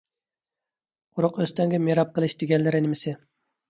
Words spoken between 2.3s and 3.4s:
دېگەنلىرى نېمىسى؟